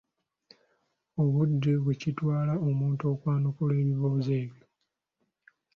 obudde 1.23 1.71
bwe 1.83 1.93
kitwala 2.01 2.53
omuntu 2.69 3.03
okwanukula 3.13 3.73
ebibuuzo 3.81 4.31
ebyo. 4.43 4.65